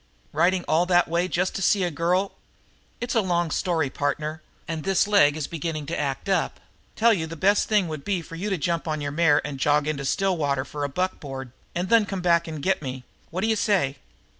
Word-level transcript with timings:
"Riding 0.33 0.63
all 0.67 0.87
that 0.87 1.07
way 1.07 1.27
just 1.27 1.53
to 1.53 1.61
see 1.61 1.83
a 1.83 1.91
girl" 1.91 2.31
"It's 3.01 3.13
a 3.13 3.21
long 3.21 3.51
story, 3.51 3.91
partner, 3.91 4.41
and 4.67 4.83
this 4.83 5.07
leg 5.07 5.37
is 5.37 5.45
beginning 5.45 5.85
to 5.85 5.99
act 5.99 6.27
up. 6.27 6.59
Tell 6.95 7.13
you 7.13 7.27
the 7.27 7.35
best 7.35 7.67
thing 7.69 7.87
would 7.87 8.03
be 8.03 8.23
for 8.23 8.35
you 8.35 8.49
to 8.49 8.57
jump 8.57 8.87
on 8.87 8.99
your 8.99 9.11
mare 9.11 9.45
and 9.45 9.59
jog 9.59 9.87
into 9.87 10.03
Stillwater 10.03 10.65
for 10.65 10.83
a 10.83 10.89
buckboard 10.89 11.51
and 11.75 11.89
then 11.89 12.07
come 12.07 12.21
back 12.21 12.47
and 12.47 12.63
get 12.63 12.81
me. 12.81 13.03
What 13.29 13.41
d'you 13.41 13.55
say?" 13.55 13.97